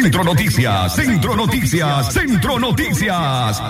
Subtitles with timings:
[0.00, 3.60] Centro Noticias, Centro Noticias, Centro Noticias.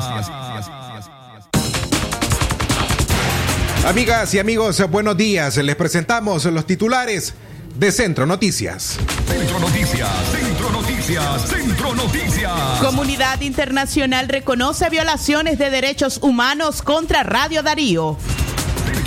[3.86, 5.56] Amigas y amigos, buenos días.
[5.56, 7.32] Les presentamos los titulares
[7.76, 8.98] de Centro Noticias.
[9.26, 12.52] Centro Noticias, Centro Noticias, Centro Noticias.
[12.82, 18.18] Comunidad internacional reconoce violaciones de derechos humanos contra Radio Darío.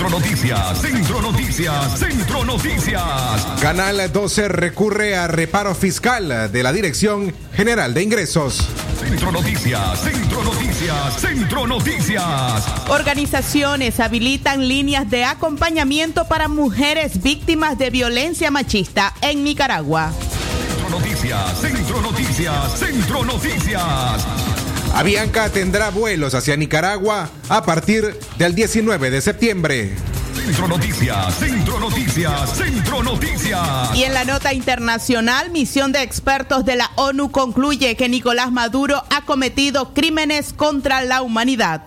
[0.01, 3.45] Centro Noticias, Centro Noticias, Centro Noticias.
[3.61, 8.67] Canal 12 recurre a reparo fiscal de la Dirección General de Ingresos.
[8.99, 12.89] Centro Noticias, Centro Noticias, Centro Noticias.
[12.89, 20.11] Organizaciones habilitan líneas de acompañamiento para mujeres víctimas de violencia machista en Nicaragua.
[20.11, 24.60] Centro Noticias, Centro Noticias, Centro Noticias.
[24.93, 29.95] Avianca tendrá vuelos hacia Nicaragua a partir del 19 de septiembre.
[30.33, 33.95] Centro Noticias, Centro Noticias, Centro Noticias.
[33.95, 39.03] Y en la nota internacional, misión de expertos de la ONU concluye que Nicolás Maduro
[39.09, 41.83] ha cometido crímenes contra la humanidad.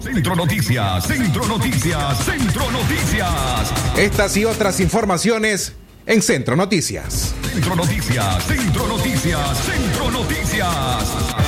[0.00, 3.72] Centro Noticias, Centro Noticias, Centro Noticias.
[3.96, 5.74] Estas y otras informaciones
[6.06, 7.34] en Centro Noticias.
[7.52, 11.47] Centro Noticias, Centro Noticias, Centro Noticias.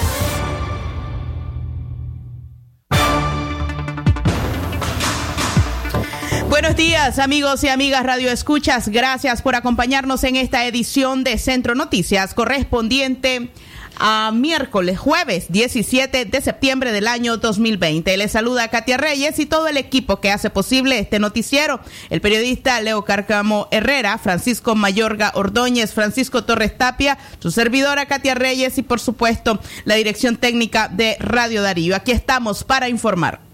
[6.61, 8.89] Buenos días, amigos y amigas Radio Escuchas.
[8.89, 13.49] Gracias por acompañarnos en esta edición de Centro Noticias correspondiente
[13.97, 18.15] a miércoles, jueves 17 de septiembre del año 2020.
[18.15, 21.79] Les saluda Katia Reyes y todo el equipo que hace posible este noticiero.
[22.11, 28.77] El periodista Leo Carcamo Herrera, Francisco Mayorga Ordóñez, Francisco Torres Tapia, su servidora Katia Reyes
[28.77, 31.95] y por supuesto la dirección técnica de Radio Darío.
[31.95, 33.50] Aquí estamos para informar.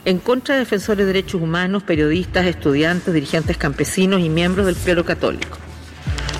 [0.03, 5.05] en contra de defensores de derechos humanos, periodistas, estudiantes, dirigentes campesinos y miembros del clero
[5.05, 5.59] católico.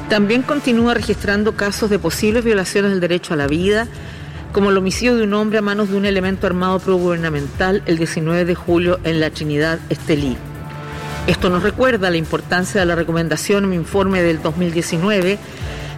[0.09, 3.88] También continúa registrando casos de posibles violaciones del derecho a la vida,
[4.51, 8.45] como el homicidio de un hombre a manos de un elemento armado progubernamental el 19
[8.45, 10.35] de julio en la Trinidad Estelí.
[11.27, 15.38] Esto nos recuerda la importancia de la recomendación en mi informe del 2019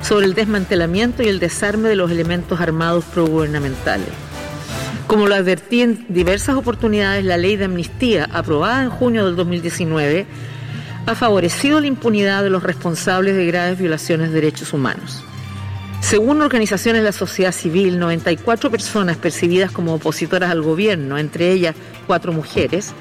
[0.02, 4.10] sobre el desmantelamiento y el desarme de los elementos armados progubernamentales.
[5.08, 10.26] Como lo advertí en diversas oportunidades, la ley de amnistía aprobada en junio del 2019
[11.06, 15.24] ha favorecido la impunidad de los responsables de graves violaciones de derechos humanos.
[16.02, 21.76] Según organizaciones de la sociedad civil, 94 personas percibidas como opositoras al gobierno, entre ellas
[22.08, 22.94] cuatro mujeres,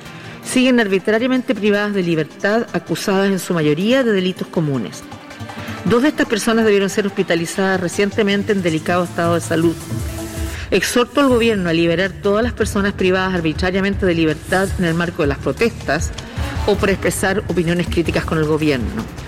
[0.44, 5.02] siguen arbitrariamente privadas de libertad, acusadas en su mayoría de delitos comunes.
[5.84, 9.74] Dos de estas personas debieron ser hospitalizadas recientemente en delicado estado de salud.
[10.70, 15.22] Exhorto al gobierno a liberar todas las personas privadas arbitrariamente de libertad en el marco
[15.22, 16.10] de las protestas
[16.66, 19.21] o por expresar opiniones críticas con el gobierno.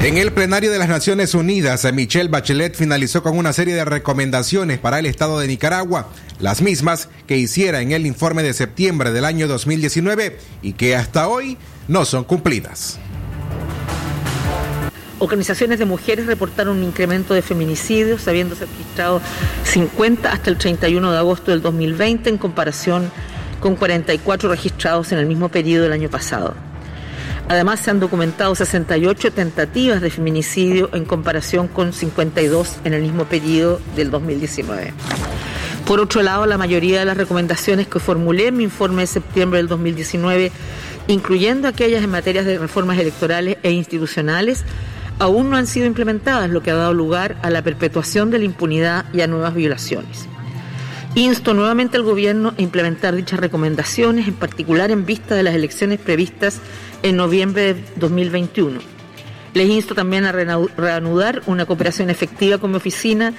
[0.00, 4.78] En el plenario de las Naciones Unidas, Michelle Bachelet finalizó con una serie de recomendaciones
[4.78, 6.08] para el Estado de Nicaragua,
[6.38, 11.26] las mismas que hiciera en el informe de septiembre del año 2019 y que hasta
[11.26, 11.58] hoy
[11.88, 13.00] no son cumplidas.
[15.18, 19.20] Organizaciones de mujeres reportaron un incremento de feminicidios, habiéndose registrado
[19.64, 23.10] 50 hasta el 31 de agosto del 2020 en comparación
[23.58, 26.67] con 44 registrados en el mismo periodo del año pasado.
[27.48, 33.24] Además, se han documentado 68 tentativas de feminicidio en comparación con 52 en el mismo
[33.24, 34.92] periodo del 2019.
[35.86, 39.56] Por otro lado, la mayoría de las recomendaciones que formulé en mi informe de septiembre
[39.56, 40.52] del 2019,
[41.06, 44.64] incluyendo aquellas en materias de reformas electorales e institucionales,
[45.18, 48.44] aún no han sido implementadas, lo que ha dado lugar a la perpetuación de la
[48.44, 50.28] impunidad y a nuevas violaciones.
[51.14, 55.98] Insto nuevamente al Gobierno a implementar dichas recomendaciones, en particular en vista de las elecciones
[55.98, 56.60] previstas
[57.02, 58.80] en noviembre de 2021.
[59.54, 63.32] Les insto también a reanudar una cooperación efectiva con mi oficina,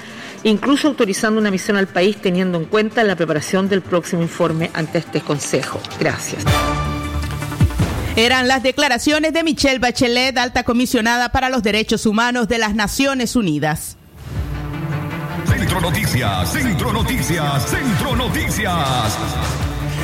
[0.43, 4.97] incluso autorizando una misión al país teniendo en cuenta la preparación del próximo informe ante
[4.97, 5.79] este Consejo.
[5.99, 6.43] Gracias.
[8.15, 13.35] Eran las declaraciones de Michelle Bachelet, alta comisionada para los derechos humanos de las Naciones
[13.35, 13.95] Unidas.
[15.45, 19.17] Centro Noticias, Centro Noticias, Centro Noticias.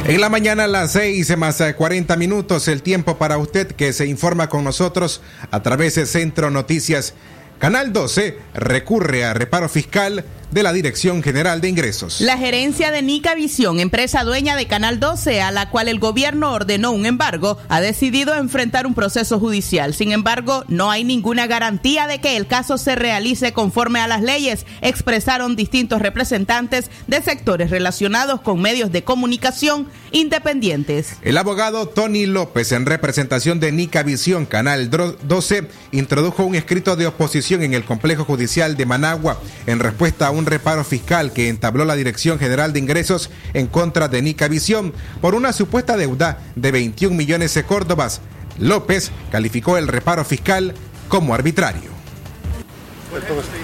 [0.08, 4.06] En la mañana a las 6 más 40 minutos, el tiempo para usted que se
[4.06, 7.16] informa con nosotros a través de Centro Noticias.
[7.58, 10.24] Canal 12 recurre a reparo fiscal
[10.56, 12.22] de la Dirección General de Ingresos.
[12.22, 16.54] La gerencia de Nica Visión, empresa dueña de Canal 12, a la cual el gobierno
[16.54, 19.94] ordenó un embargo, ha decidido enfrentar un proceso judicial.
[19.94, 24.22] Sin embargo, no hay ninguna garantía de que el caso se realice conforme a las
[24.22, 31.18] leyes, expresaron distintos representantes de sectores relacionados con medios de comunicación independientes.
[31.22, 37.08] El abogado Tony López, en representación de Nica Visión, Canal 12, introdujo un escrito de
[37.08, 39.38] oposición en el complejo judicial de Managua
[39.68, 44.22] en respuesta a reparo fiscal que entabló la Dirección General de Ingresos en contra de
[44.22, 48.22] Nica Visión por una supuesta deuda de 21 millones de córdobas.
[48.60, 50.74] López calificó el reparo fiscal
[51.08, 51.96] como arbitrario.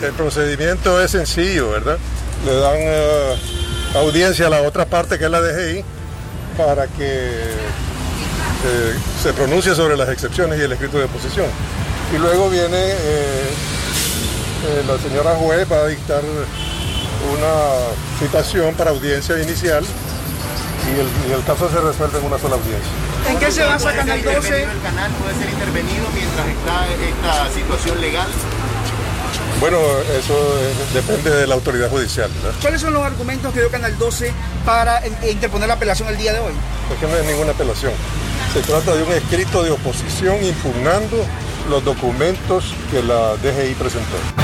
[0.02, 1.98] El, procedimiento es sencillo, ¿verdad?
[2.46, 3.36] Le dan eh,
[3.96, 5.84] audiencia a la otra parte que es la DGI
[6.58, 7.42] para que
[8.64, 11.48] eh, se pronuncie sobre las excepciones y el escrito de oposición.
[12.16, 12.78] Y luego viene
[14.64, 16.22] eh, la señora juez va a dictar
[17.34, 19.84] una citación para audiencia inicial
[20.90, 22.92] y el, caso se resuelve en una sola audiencia.
[23.30, 24.64] ¿En qué se basa Canal 12?
[24.64, 28.28] ¿El canal puede ser intervenido mientras está esta situación legal?
[29.60, 29.78] Bueno,
[30.18, 30.34] eso
[30.92, 32.32] depende de la autoridad judicial.
[32.62, 34.34] ¿Cuáles son los argumentos que dio Canal 12
[34.66, 36.54] para interponer la apelación el día de hoy?
[36.90, 37.94] Porque no es ninguna apelación.
[38.54, 41.24] Se trata de un escrito de oposición impugnando
[41.70, 44.41] los documentos que la DGI presentó.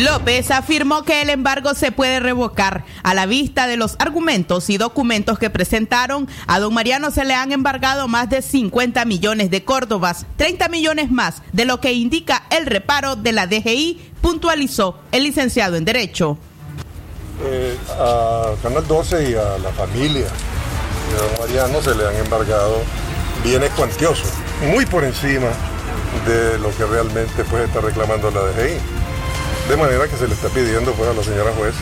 [0.00, 2.84] López afirmó que el embargo se puede revocar.
[3.02, 7.34] A la vista de los argumentos y documentos que presentaron, a don Mariano se le
[7.34, 12.44] han embargado más de 50 millones de córdobas, 30 millones más de lo que indica
[12.50, 16.38] el reparo de la DGI, puntualizó el licenciado en Derecho.
[17.44, 22.78] Eh, a Canal 12 y a la familia de don Mariano se le han embargado
[23.44, 24.30] bienes cuantiosos,
[24.72, 25.48] muy por encima
[26.26, 28.99] de lo que realmente puede estar reclamando la DGI.
[29.70, 31.76] De manera que se le está pidiendo pues, a la señora juez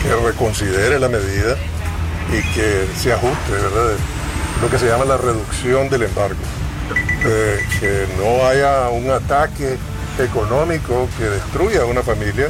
[0.00, 1.56] que reconsidere la medida
[2.32, 3.96] y que se ajuste, ¿verdad?
[4.62, 6.38] Lo que se llama la reducción del embargo.
[7.80, 9.76] que no haya un ataque
[10.20, 12.46] económico que destruya a una familia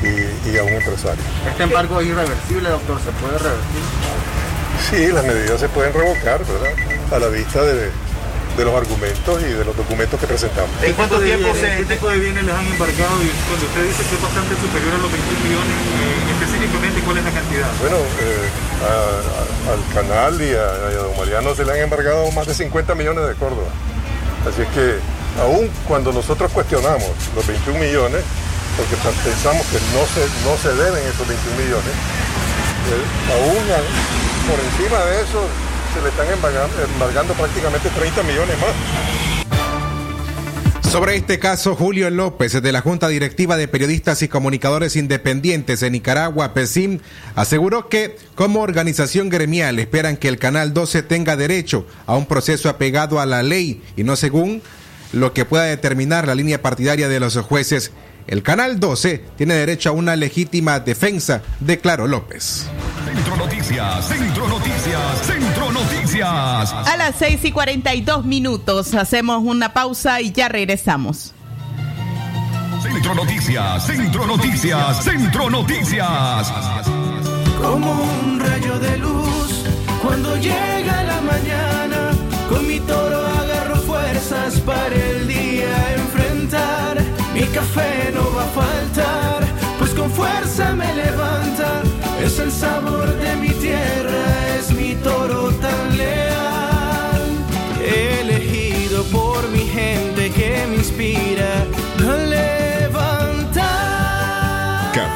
[0.00, 1.24] y, y, a un empresario.
[1.50, 3.00] ¿Este embargo es irreversible, doctor?
[3.00, 3.82] ¿Se puede revertir?
[4.88, 6.72] Sí, las medidas se pueden revocar, ¿verdad?
[7.12, 7.90] A la vista de,
[8.58, 10.70] de los argumentos y de los documentos que presentamos.
[10.82, 11.76] ¿En cuánto tiempo se...
[11.78, 13.14] ¿Qué tipo de bienes les han embarcado?
[13.22, 17.16] Y cuando usted dice que es bastante superior a los 21 millones, eh, específicamente, ¿cuál
[17.18, 17.70] es la cantidad?
[17.78, 18.48] Bueno, eh,
[18.82, 22.46] a- a- al canal y a, y a don Mariano se le han embargado más
[22.50, 23.70] de 50 millones de Córdoba.
[24.42, 24.98] Así es que,
[25.40, 27.06] aún cuando nosotros cuestionamos
[27.38, 28.22] los 21 millones,
[28.74, 31.94] porque pensamos que no se, no se deben esos 21 millones,
[32.90, 33.06] eh,
[33.38, 33.62] aún
[34.50, 35.46] por encima de eso
[35.94, 38.70] se le están embargando, prácticamente 30 millones más.
[40.90, 45.90] Sobre este caso, Julio López, de la Junta Directiva de Periodistas y Comunicadores Independientes de
[45.90, 47.00] Nicaragua, PESIM,
[47.34, 52.70] aseguró que, como organización gremial, esperan que el Canal 12 tenga derecho a un proceso
[52.70, 54.62] apegado a la ley y no según
[55.12, 57.92] lo que pueda determinar la línea partidaria de los jueces.
[58.28, 62.66] El Canal 12 tiene derecho a una legítima defensa, declaró López.
[63.06, 66.72] Centro Noticias, Centro Noticias, Centro Noticias.
[66.74, 71.32] A las 6 y 42 minutos hacemos una pausa y ya regresamos.
[72.82, 76.52] Centro Noticias, Centro Noticias, Centro Noticias.
[77.62, 79.64] como un rayo de luz
[80.02, 82.10] cuando llega la mañana
[82.50, 83.47] con mi toro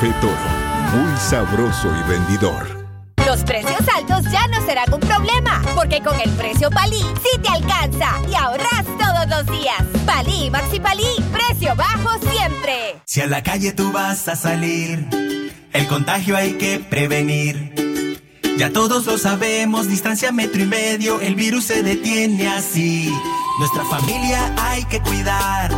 [0.03, 2.89] Café Toro, muy sabroso y rendidor.
[3.25, 7.49] Los precios altos ya no serán un problema, porque con el precio Palí sí te
[7.49, 9.81] alcanza y ahorras todos los días.
[10.05, 12.97] Palí Maxi Palí, precio bajo siempre.
[13.05, 15.07] Si a la calle tú vas a salir,
[15.73, 18.19] el contagio hay que prevenir.
[18.59, 23.09] Ya todos lo sabemos, distancia metro y medio, el virus se detiene así.
[23.61, 25.71] Nuestra familia hay que cuidar,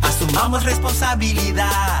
[0.00, 2.00] asumamos responsabilidad.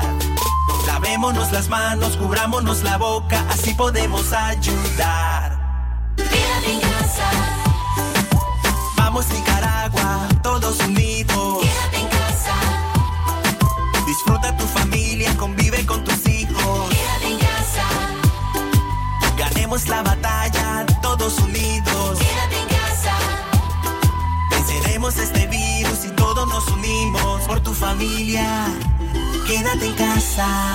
[0.88, 5.58] Lavémonos las manos, cubrámonos la boca, así podemos ayudar.
[8.96, 11.67] Vamos Nicaragua, todos unidos.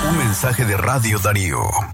[0.10, 1.92] Un mensaje de Radio Darío.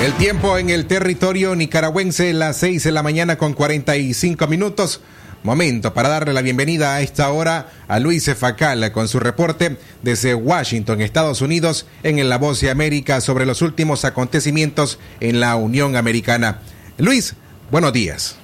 [0.00, 5.00] El tiempo en el territorio nicaragüense, las 6 de la mañana con 45 minutos.
[5.42, 10.36] Momento para darle la bienvenida a esta hora a Luis Facal con su reporte desde
[10.36, 15.96] Washington, Estados Unidos, en La Voz de América sobre los últimos acontecimientos en la Unión
[15.96, 16.60] Americana.
[16.96, 17.34] Luis,
[17.72, 18.36] buenos días.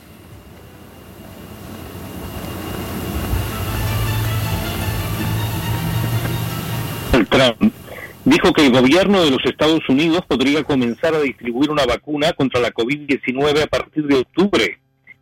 [7.31, 7.84] Trump
[8.25, 12.61] dijo que el gobierno de los Estados Unidos podría comenzar a distribuir una vacuna contra
[12.61, 14.79] la COVID-19 a partir de octubre,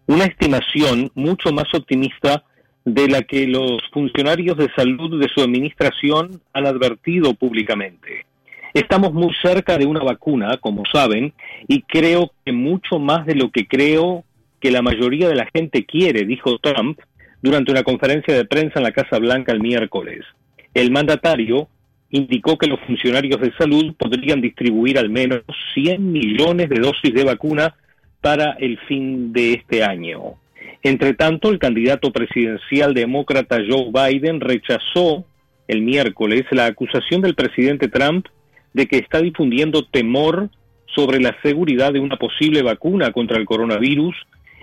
[0.07, 2.45] una estimación mucho más optimista
[2.85, 8.27] de la que los funcionarios de salud de su administración han advertido públicamente.
[8.75, 11.35] Estamos muy cerca de una vacuna, como saben,
[11.69, 14.25] y creo que mucho más de lo que creo
[14.61, 16.99] que la mayoría de la gente quiere, dijo Trump
[17.43, 20.25] durante una conferencia de prensa en la Casa Blanca el miércoles.
[20.73, 21.69] El mandatario
[22.13, 25.43] indicó que los funcionarios de salud podrían distribuir al menos
[25.75, 27.75] 100 millones de dosis de vacuna
[28.21, 30.35] para el fin de este año.
[30.83, 35.25] Entre tanto, el candidato presidencial demócrata Joe Biden rechazó
[35.67, 38.27] el miércoles la acusación del presidente Trump
[38.75, 40.51] de que está difundiendo temor
[40.95, 44.15] sobre la seguridad de una posible vacuna contra el coronavirus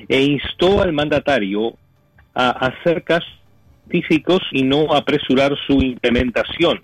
[0.08, 1.74] e instó al mandatario
[2.36, 3.28] a hacer casos
[4.52, 6.82] y no apresurar su implementación.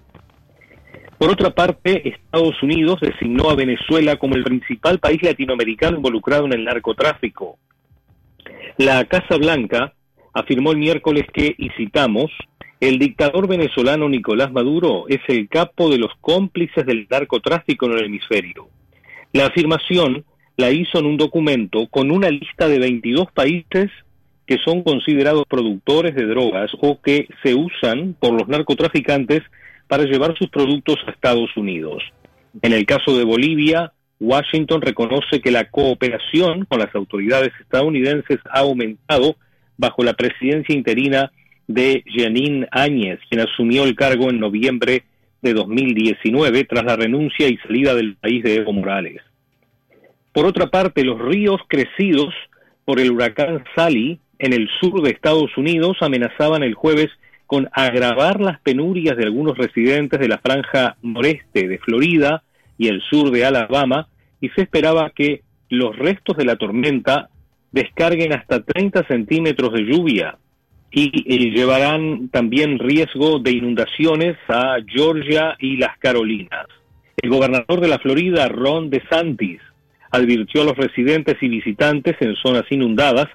[1.18, 6.54] Por otra parte, Estados Unidos designó a Venezuela como el principal país latinoamericano involucrado en
[6.54, 7.58] el narcotráfico.
[8.78, 9.94] La Casa Blanca
[10.34, 12.32] afirmó el miércoles que, y citamos,
[12.82, 18.06] el dictador venezolano Nicolás Maduro es el capo de los cómplices del narcotráfico en el
[18.06, 18.68] hemisferio.
[19.32, 20.26] La afirmación
[20.58, 23.90] la hizo en un documento con una lista de 22 países
[24.46, 29.42] que son considerados productores de drogas o que se usan por los narcotraficantes
[29.88, 32.04] para llevar sus productos a Estados Unidos.
[32.62, 38.60] En el caso de Bolivia, Washington reconoce que la cooperación con las autoridades estadounidenses ha
[38.60, 39.36] aumentado
[39.78, 41.32] bajo la presidencia interina
[41.68, 45.04] de Janine Áñez, quien asumió el cargo en noviembre
[45.42, 49.22] de 2019 tras la renuncia y salida del país de Evo Morales.
[50.32, 52.34] Por otra parte, los ríos crecidos
[52.84, 57.10] por el huracán Sally en el sur de Estados Unidos amenazaban el jueves
[57.46, 62.44] con agravar las penurias de algunos residentes de la franja noreste de Florida
[62.78, 64.08] y el sur de Alabama
[64.42, 67.30] y se esperaba que los restos de la tormenta
[67.72, 70.38] descarguen hasta 30 centímetros de lluvia
[70.92, 76.68] y, llevarán también riesgo de inundaciones a Georgia y las Carolinas.
[77.22, 79.60] El gobernador de la Florida, Ron DeSantis,
[80.12, 83.28] advirtió a los residentes y visitantes en zonas inundadas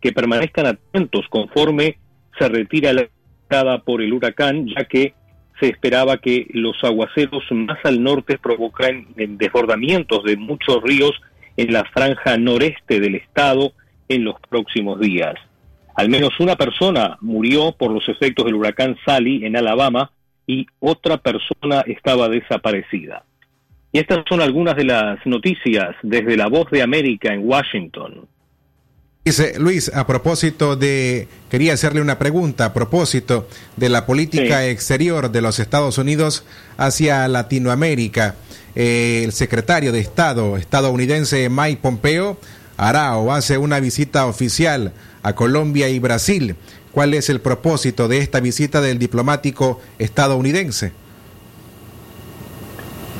[0.00, 1.98] que permanezcan atentos conforme
[2.38, 2.92] se retira
[3.84, 5.14] por el huracán, ya que
[5.60, 11.12] se esperaba que los aguaceros más al norte provocaran desbordamientos de muchos ríos
[11.56, 13.72] en la franja noreste del estado
[14.08, 15.34] en los próximos días.
[15.96, 20.12] Al menos una persona murió por los efectos del huracán Sally en Alabama
[20.46, 23.24] y otra persona estaba desaparecida.
[23.90, 28.28] Y estas son algunas de las noticias desde la voz de América en Washington.
[29.28, 35.30] Dice Luis, a propósito de, quería hacerle una pregunta a propósito de la política exterior
[35.30, 36.46] de los Estados Unidos
[36.78, 38.36] hacia Latinoamérica.
[38.74, 42.38] Eh, el secretario de Estado estadounidense Mike Pompeo
[42.78, 46.56] hará o hace una visita oficial a Colombia y Brasil.
[46.92, 50.92] ¿Cuál es el propósito de esta visita del diplomático estadounidense?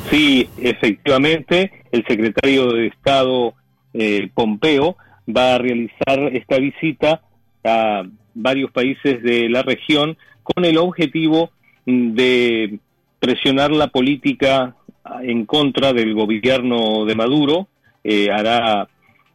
[0.09, 3.53] Sí, efectivamente, el secretario de Estado
[3.93, 4.97] eh, Pompeo
[5.35, 7.21] va a realizar esta visita
[7.63, 11.51] a varios países de la región con el objetivo
[11.85, 12.79] de
[13.19, 14.75] presionar la política
[15.21, 17.67] en contra del gobierno de Maduro.
[18.03, 18.87] Eh, hará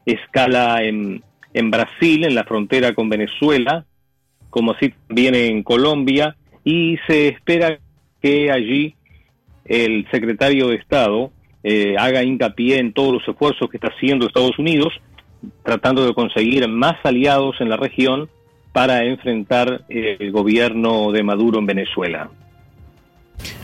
[0.06, 3.84] escala en, en Brasil, en la frontera con Venezuela,
[4.50, 7.78] como así también en Colombia, y se espera
[8.22, 8.94] que allí
[9.64, 11.30] el secretario de Estado
[11.62, 14.92] eh, haga hincapié en todos los esfuerzos que está haciendo Estados Unidos
[15.62, 18.28] tratando de conseguir más aliados en la región
[18.72, 22.30] para enfrentar el gobierno de Maduro en Venezuela.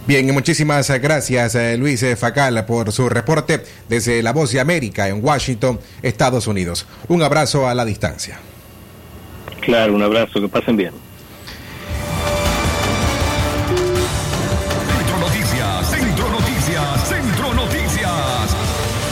[0.07, 4.61] Bien, y muchísimas gracias eh, Luis eh, Facal por su reporte desde La Voz de
[4.61, 6.87] América en Washington, Estados Unidos.
[7.09, 8.38] Un abrazo a la distancia.
[9.61, 10.93] Claro, un abrazo, que pasen bien.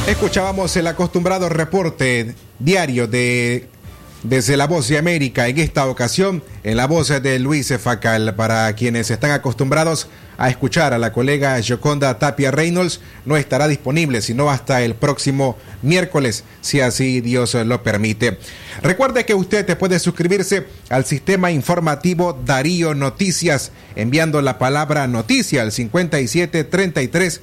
[0.09, 3.69] Escuchábamos el acostumbrado reporte diario de
[4.23, 8.71] desde la voz de América en esta ocasión en la voz de Luis Facal para
[8.75, 14.51] quienes están acostumbrados a escuchar a la colega Joconda Tapia Reynolds no estará disponible sino
[14.51, 18.39] hasta el próximo miércoles, si así Dios lo permite.
[18.83, 25.73] Recuerde que usted puede suscribirse al sistema informativo Darío Noticias enviando la palabra noticia al
[25.73, 27.41] 57 33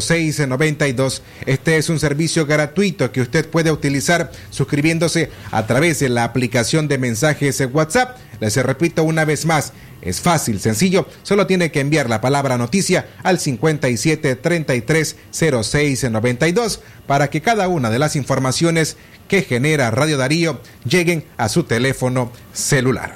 [0.00, 1.22] 06 92.
[1.46, 6.88] Este es un servicio gratuito que usted puede utilizar suscribiéndose a través de la aplicación
[6.88, 8.18] de mensajes WhatsApp.
[8.40, 9.72] Les repito una vez más,
[10.02, 16.80] es fácil, sencillo, solo tiene que enviar la palabra noticia al 57 33 06 92
[17.06, 18.96] para que cada una de las informaciones
[19.28, 23.14] que genera Radio Darío lleguen a su teléfono celular.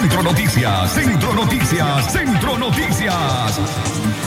[0.00, 3.60] Centro Noticias, Centro Noticias, Centro Noticias.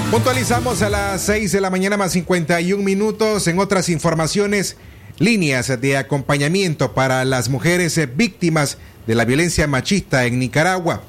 [0.09, 4.77] Puntualizamos a las 6 de la mañana más 51 minutos en otras informaciones
[5.19, 11.01] líneas de acompañamiento para las mujeres víctimas de la violencia machista en Nicaragua.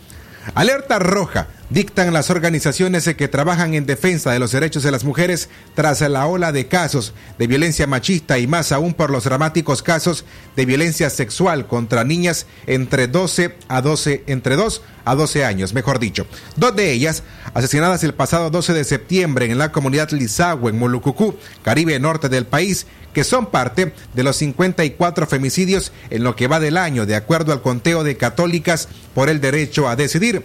[0.55, 5.51] Alerta roja dictan las organizaciones que trabajan en defensa de los derechos de las mujeres
[5.75, 10.25] tras la ola de casos de violencia machista y más aún por los dramáticos casos
[10.57, 15.99] de violencia sexual contra niñas entre 12 a 12 entre 2 a 12 años, mejor
[15.99, 16.27] dicho.
[16.57, 17.23] Dos de ellas
[17.55, 22.47] asesinadas el pasado 12 de septiembre en la comunidad Lizagua en Molucucú, Caribe Norte del
[22.47, 22.87] país,
[23.19, 27.53] que son parte de los 54 femicidios en lo que va del año, de acuerdo
[27.53, 30.45] al conteo de católicas por el derecho a decidir.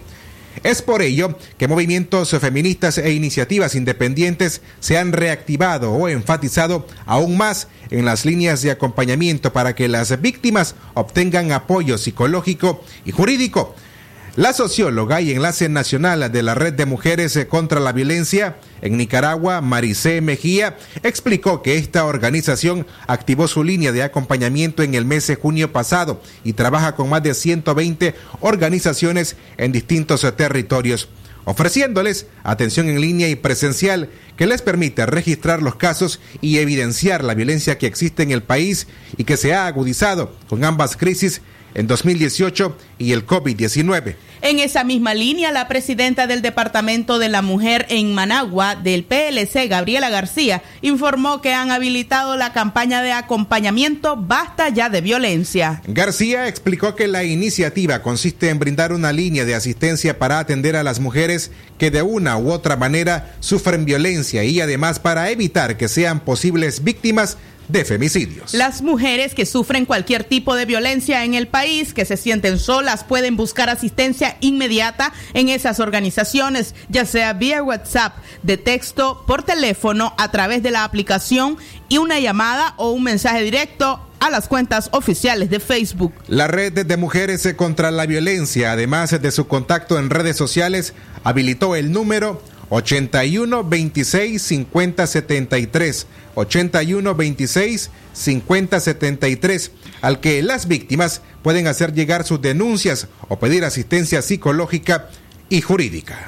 [0.64, 7.36] Es por ello que movimientos feministas e iniciativas independientes se han reactivado o enfatizado aún
[7.36, 13.76] más en las líneas de acompañamiento para que las víctimas obtengan apoyo psicológico y jurídico.
[14.36, 19.60] La socióloga y enlace nacional de la Red de Mujeres contra la Violencia en Nicaragua,
[19.60, 25.36] Maricé Mejía, explicó que esta organización activó su línea de acompañamiento en el mes de
[25.36, 31.08] junio pasado y trabaja con más de 120 organizaciones en distintos territorios
[31.44, 37.34] ofreciéndoles atención en línea y presencial que les permite registrar los casos y evidenciar la
[37.34, 41.42] violencia que existe en el país y que se ha agudizado con ambas crisis
[41.74, 44.16] en 2018 y el COVID-19.
[44.42, 49.68] En esa misma línea, la presidenta del Departamento de la Mujer en Managua del PLC,
[49.68, 55.80] Gabriela García, informó que han habilitado la campaña de acompañamiento Basta ya de violencia.
[55.86, 60.82] García explicó que la iniciativa consiste en brindar una línea de asistencia para atender a
[60.82, 65.88] las mujeres que de una u otra manera sufren violencia y además para evitar que
[65.88, 68.54] sean posibles víctimas de femicidios.
[68.54, 73.04] Las mujeres que sufren cualquier tipo de violencia en el país, que se sienten solas,
[73.04, 80.14] pueden buscar asistencia inmediata en esas organizaciones, ya sea vía WhatsApp, de texto, por teléfono,
[80.18, 81.56] a través de la aplicación
[81.88, 86.14] y una llamada o un mensaje directo a las cuentas oficiales de Facebook.
[86.28, 91.76] La red de mujeres contra la violencia, además de su contacto en redes sociales, habilitó
[91.76, 92.42] el número
[92.74, 99.70] 81 26 50 73 81 26 50 73
[100.02, 105.08] al que las víctimas pueden hacer llegar sus denuncias o pedir asistencia psicológica
[105.48, 106.18] y jurídica.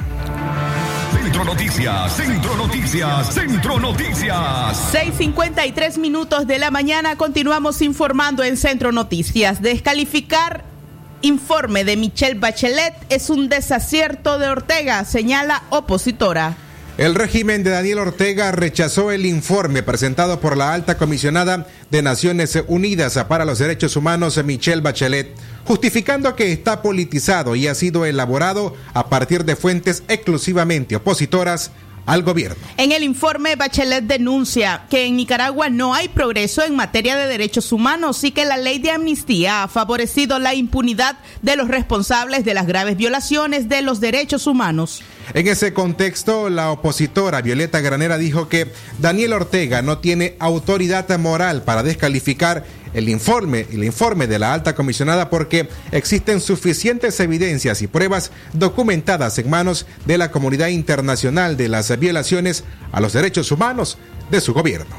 [1.11, 4.95] Centro Noticias, Centro Noticias, Centro Noticias.
[4.95, 9.61] 6:53 minutos de la mañana continuamos informando en Centro Noticias.
[9.61, 10.76] Descalificar
[11.23, 16.57] informe de Michelle Bachelet es un desacierto de Ortega, señala opositora.
[16.99, 22.59] El régimen de Daniel Ortega rechazó el informe presentado por la alta comisionada de Naciones
[22.69, 25.35] Unidas para los Derechos Humanos, Michelle Bachelet,
[25.67, 31.71] justificando que está politizado y ha sido elaborado a partir de fuentes exclusivamente opositoras
[32.07, 32.57] al gobierno.
[32.77, 37.73] En el informe, Bachelet denuncia que en Nicaragua no hay progreso en materia de derechos
[37.73, 42.55] humanos y que la ley de amnistía ha favorecido la impunidad de los responsables de
[42.55, 45.03] las graves violaciones de los derechos humanos.
[45.35, 51.63] En ese contexto, la opositora Violeta Granera dijo que Daniel Ortega no tiene autoridad moral
[51.63, 57.89] para descalificar el informe, el informe de la alta comisionada porque existen suficientes evidencias y
[57.89, 63.99] pruebas documentadas en manos de la comunidad internacional de las violaciones a los derechos humanos
[64.31, 64.95] de su gobierno.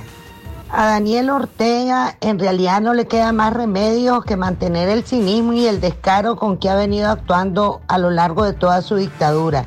[0.70, 5.66] A Daniel Ortega en realidad no le queda más remedio que mantener el cinismo y
[5.66, 9.66] el descaro con que ha venido actuando a lo largo de toda su dictadura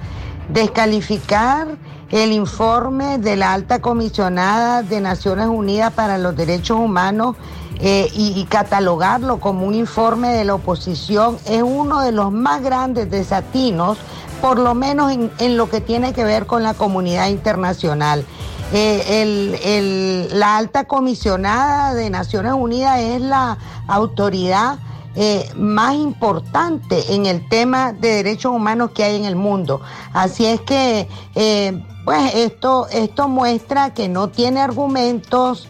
[0.53, 1.69] descalificar
[2.11, 7.37] el informe de la alta comisionada de Naciones Unidas para los Derechos Humanos
[7.83, 13.11] eh, y, catalogarlo como un informe de la oposición es uno de los más grandes
[13.11, 13.97] desatinos,
[14.43, 18.25] por lo menos en, lo que tiene que ver con la comunidad internacional.
[18.73, 24.79] Eh, la alta comisionada de Naciones Unidas es la autoridad
[25.17, 29.81] eh, más importante en el tema de derechos humanos que hay en el mundo.
[30.13, 35.69] Así es que, eh, pues esto, esto muestra que no tiene argumentos.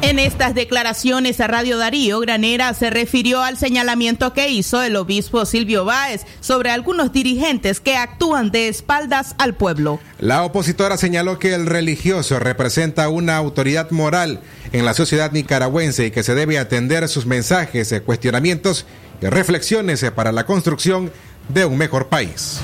[0.00, 5.44] En estas declaraciones a Radio Darío, Granera se refirió al señalamiento que hizo el obispo
[5.44, 9.98] Silvio Báez sobre algunos dirigentes que actúan de espaldas al pueblo.
[10.20, 14.40] La opositora señaló que el religioso representa una autoridad moral
[14.72, 18.86] en la sociedad nicaragüense y que se debe atender sus mensajes, cuestionamientos
[19.20, 21.10] y reflexiones para la construcción
[21.48, 22.60] de un mejor país.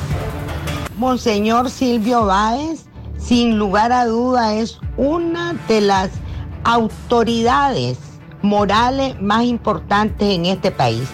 [0.97, 2.85] Monseñor Silvio Báez,
[3.19, 6.11] sin lugar a duda, es una de las
[6.65, 7.99] autoridades
[8.43, 11.09] morales más importantes en este país.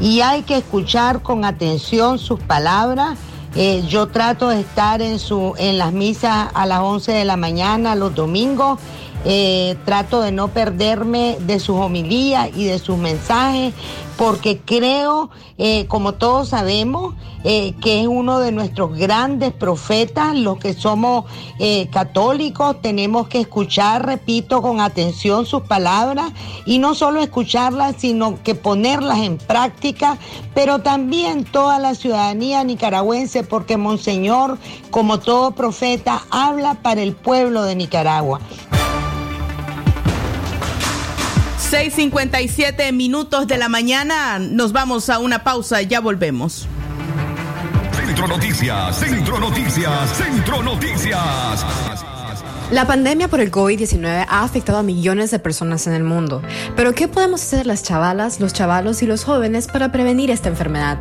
[0.00, 3.18] Y hay que escuchar con atención sus palabras.
[3.54, 7.36] Eh, yo trato de estar en, su, en las misas a las 11 de la
[7.36, 8.78] mañana los domingos
[9.24, 13.72] eh, trato de no perderme de sus homilías y de sus mensajes,
[14.22, 20.36] porque creo, eh, como todos sabemos, eh, que es uno de nuestros grandes profetas.
[20.36, 21.24] Los que somos
[21.90, 26.30] católicos tenemos que escuchar, repito, con atención sus palabras
[26.66, 30.18] y no solo escucharlas, sino que ponerlas en práctica,
[30.54, 34.56] pero también toda la ciudadanía nicaragüense, porque Monseñor,
[34.92, 38.38] como todo profeta, habla para el pueblo de Nicaragua.
[41.72, 44.38] 6:57 minutos de la mañana.
[44.38, 46.68] Nos vamos a una pausa, ya volvemos.
[47.96, 51.64] Centro Noticias, Centro Noticias, Centro Noticias.
[52.70, 56.42] La pandemia por el COVID-19 ha afectado a millones de personas en el mundo.
[56.76, 60.98] Pero ¿qué podemos hacer las chavalas, los chavalos y los jóvenes para prevenir esta enfermedad?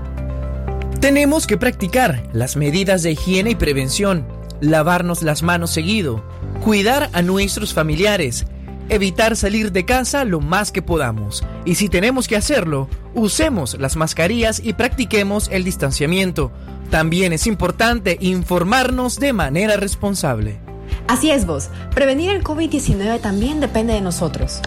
[1.02, 4.26] Tenemos que practicar las medidas de higiene y prevención,
[4.62, 6.24] lavarnos las manos seguido,
[6.64, 8.46] cuidar a nuestros familiares,
[8.92, 11.44] evitar salir de casa lo más que podamos.
[11.66, 16.52] Y si tenemos que hacerlo, usemos las mascarillas y practiquemos el distanciamiento.
[16.90, 20.60] También es importante informarnos de manera responsable.
[21.08, 24.62] Así es vos, prevenir el COVID-19 también depende de nosotros.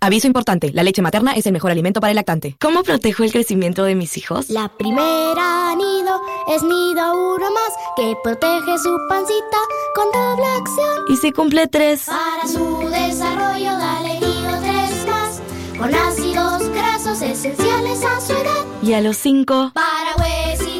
[0.00, 2.56] Aviso importante, la leche materna es el mejor alimento para el lactante.
[2.60, 4.48] ¿Cómo protejo el crecimiento de mis hijos?
[4.48, 6.20] La primera nido
[6.54, 9.58] es nido uno más que protege su pancita
[9.94, 11.04] con doble acción.
[11.08, 12.04] ¿Y si cumple tres?
[12.06, 15.40] Para su desarrollo dale nido tres más
[15.76, 18.64] con ácidos grasos esenciales a su edad.
[18.82, 19.72] ¿Y a los cinco?
[19.74, 20.77] Para huesitos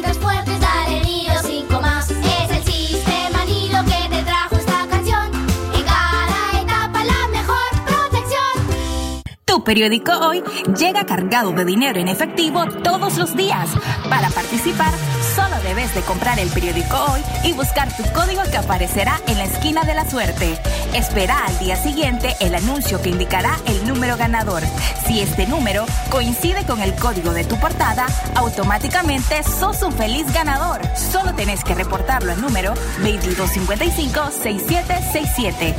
[9.69, 10.41] periódico hoy
[10.79, 13.69] llega cargado de dinero en efectivo todos los días.
[14.09, 14.91] Para participar,
[15.39, 19.45] solo debes de comprar el periódico hoy y buscar tu código que aparecerá en la
[19.45, 20.59] esquina de la suerte.
[20.93, 24.63] Espera al día siguiente el anuncio que indicará el número ganador.
[25.05, 30.81] Si este número coincide con el código de tu portada, automáticamente sos un feliz ganador.
[30.95, 35.73] Solo tenés que reportarlo al número 2255-6767.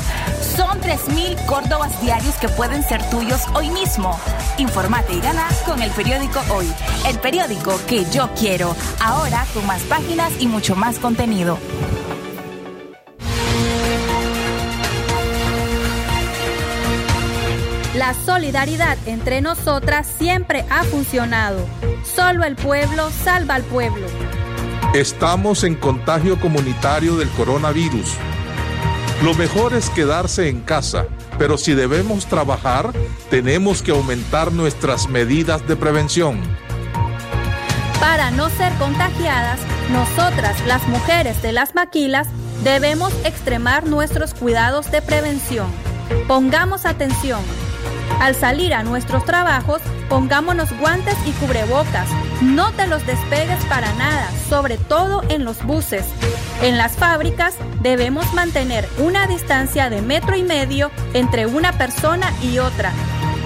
[0.56, 4.18] Son 3.000 córdobas diarios que pueden ser tuyos hoy mismo.
[4.58, 6.72] Informate y gana con el periódico Hoy.
[7.06, 8.74] El periódico que yo quiero.
[9.00, 11.58] Ahora con más páginas y mucho más contenido.
[17.94, 21.66] La solidaridad entre nosotras siempre ha funcionado.
[22.02, 24.06] Solo el pueblo salva al pueblo.
[24.94, 28.14] Estamos en contagio comunitario del coronavirus.
[29.22, 31.06] Lo mejor es quedarse en casa,
[31.38, 32.92] pero si debemos trabajar,
[33.28, 36.40] tenemos que aumentar nuestras medidas de prevención.
[38.00, 39.60] Para no ser contagiadas,
[39.90, 42.28] nosotras, las mujeres de las maquilas,
[42.64, 45.66] debemos extremar nuestros cuidados de prevención.
[46.26, 47.40] Pongamos atención.
[48.18, 52.08] Al salir a nuestros trabajos, pongámonos guantes y cubrebocas.
[52.42, 56.06] No te los despegues para nada, sobre todo en los buses.
[56.62, 62.58] En las fábricas debemos mantener una distancia de metro y medio entre una persona y
[62.58, 62.92] otra.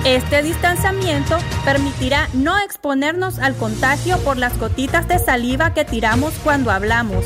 [0.04, 6.70] Este distanciamiento permitirá no exponernos al contagio por las gotitas de saliva que tiramos cuando
[6.70, 7.24] hablamos.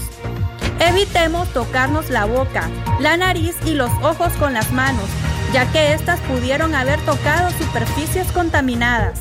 [0.78, 5.06] Evitemos tocarnos la boca, la nariz y los ojos con las manos,
[5.52, 9.18] ya que éstas pudieron haber tocado superficies contaminadas.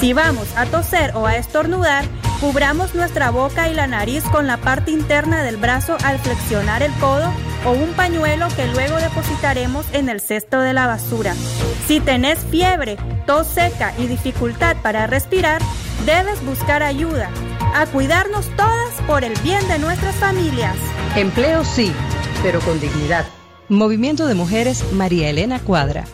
[0.00, 2.06] Si vamos a toser o a estornudar,
[2.40, 6.92] cubramos nuestra boca y la nariz con la parte interna del brazo al flexionar el
[6.94, 7.30] codo
[7.64, 11.34] o un pañuelo que luego depositaremos en el cesto de la basura.
[11.86, 12.96] Si tenés fiebre,
[13.26, 15.60] tos seca y dificultad para respirar,
[16.06, 17.30] debes buscar ayuda.
[17.74, 20.76] A cuidarnos todas por el bien de nuestras familias.
[21.16, 21.92] Empleo sí,
[22.42, 23.26] pero con dignidad.
[23.68, 26.04] Movimiento de Mujeres María Elena Cuadra.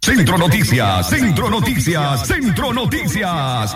[0.00, 3.74] Centro Noticias, Centro Noticias, Centro Noticias.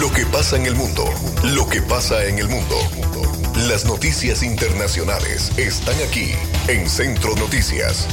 [0.00, 1.04] Lo que pasa en el mundo,
[1.44, 2.74] lo que pasa en el mundo.
[3.68, 6.30] Las noticias internacionales están aquí
[6.68, 8.08] en Centro Noticias.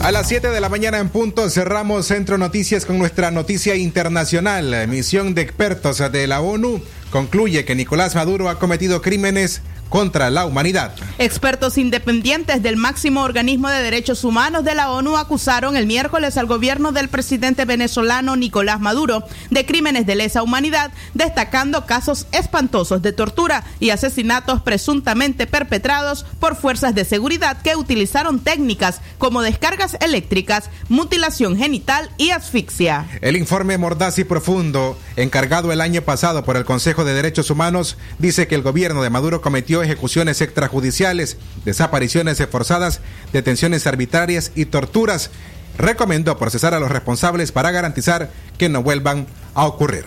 [0.00, 4.86] A las 7 de la mañana en punto cerramos Centro Noticias con nuestra noticia internacional.
[4.86, 10.46] Misión de expertos de la ONU concluye que Nicolás Maduro ha cometido crímenes contra la
[10.46, 10.94] humanidad.
[11.18, 16.46] Expertos independientes del máximo organismo de derechos humanos de la ONU acusaron el miércoles al
[16.46, 23.12] gobierno del presidente venezolano Nicolás Maduro de crímenes de lesa humanidad, destacando casos espantosos de
[23.12, 30.70] tortura y asesinatos presuntamente perpetrados por fuerzas de seguridad que utilizaron técnicas como descargas eléctricas,
[30.88, 33.06] mutilación genital y asfixia.
[33.20, 37.96] El informe mordaz y profundo, encargado el año pasado por el Consejo de Derechos Humanos,
[38.18, 43.00] dice que el gobierno de Maduro cometió ejecuciones extrajudiciales, desapariciones forzadas,
[43.32, 45.30] detenciones arbitrarias y torturas.
[45.76, 50.04] Recomendó procesar a los responsables para garantizar que no vuelvan a ocurrir.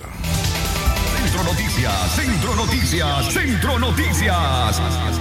[1.16, 5.21] Centro Noticias, Centro Noticias, Centro Noticias.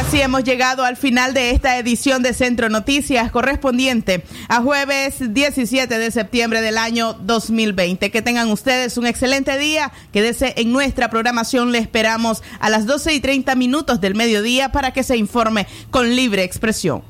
[0.00, 5.98] Así hemos llegado al final de esta edición de Centro Noticias correspondiente a jueves 17
[5.98, 8.10] de septiembre del año 2020.
[8.10, 9.92] Que tengan ustedes un excelente día.
[10.10, 11.70] Quédese en nuestra programación.
[11.70, 16.16] Le esperamos a las 12 y 30 minutos del mediodía para que se informe con
[16.16, 17.09] libre expresión.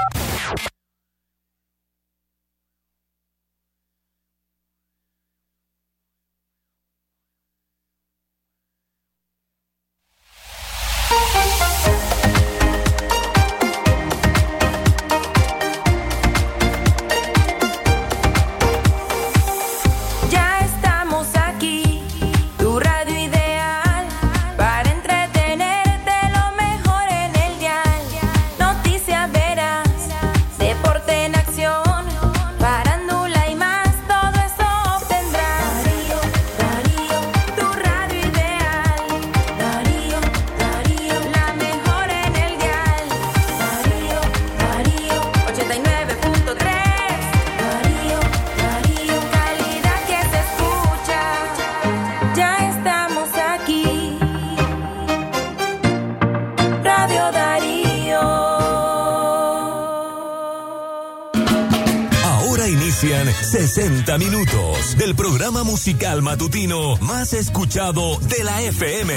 [65.71, 69.13] Musical matutino más escuchado de la FM.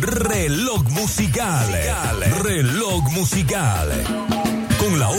[0.00, 1.68] Reloj musical.
[2.42, 3.88] Reloj musical.
[4.80, 5.10] Con la